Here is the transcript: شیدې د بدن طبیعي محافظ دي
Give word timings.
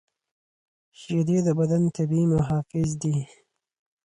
شیدې 0.99 1.37
د 1.45 1.49
بدن 1.59 1.83
طبیعي 1.95 2.25
محافظ 2.33 2.89
دي 3.01 3.15